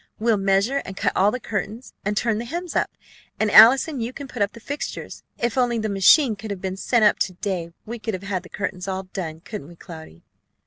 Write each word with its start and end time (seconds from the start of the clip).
"We'll 0.17 0.37
measure 0.37 0.81
and 0.83 0.97
cut 0.97 1.13
all 1.15 1.29
the 1.29 1.39
curtains, 1.39 1.93
and 2.03 2.17
turn 2.17 2.39
the 2.39 2.45
hems 2.45 2.75
up. 2.75 2.89
And, 3.39 3.51
Allison, 3.51 3.99
you 3.99 4.11
can 4.11 4.27
put 4.27 4.41
up 4.41 4.53
the 4.53 4.59
fixtures. 4.59 5.21
If 5.37 5.59
only 5.59 5.77
the 5.77 5.89
machine 5.89 6.35
could 6.35 6.49
have 6.49 6.59
been 6.59 6.75
sent 6.75 7.05
up 7.05 7.19
to 7.19 7.33
day, 7.33 7.69
we 7.85 7.99
could 7.99 8.15
have 8.15 8.23
had 8.23 8.41
the 8.41 8.49
curtains 8.49 8.87
all 8.87 9.03
done, 9.03 9.41
couldn't 9.41 9.67
we, 9.67 9.75
Cloudy?" 9.75 10.23